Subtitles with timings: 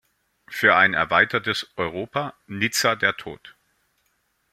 [0.47, 3.55] Für ein erweitertes Europa Nizza der Tod.